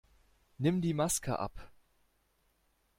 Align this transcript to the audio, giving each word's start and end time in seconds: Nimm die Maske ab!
Nimm 0.57 0.81
die 0.81 0.95
Maske 0.95 1.37
ab! 1.37 1.71